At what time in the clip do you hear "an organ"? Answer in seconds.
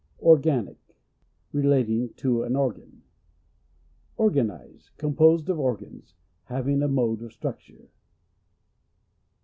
2.41-3.03